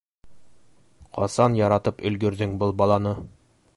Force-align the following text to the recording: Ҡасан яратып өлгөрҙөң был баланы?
Ҡасан 1.17 1.57
яратып 1.59 2.03
өлгөрҙөң 2.11 2.57
был 2.65 2.75
баланы? 2.81 3.13